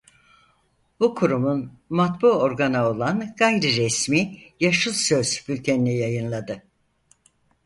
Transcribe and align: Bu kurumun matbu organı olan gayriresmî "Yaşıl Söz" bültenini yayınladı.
Bu 0.99 1.15
kurumun 1.15 1.73
matbu 1.89 2.27
organı 2.27 2.85
olan 2.87 3.35
gayriresmî 3.39 4.37
"Yaşıl 4.59 4.93
Söz" 4.93 5.45
bültenini 5.49 5.97
yayınladı. 5.97 6.63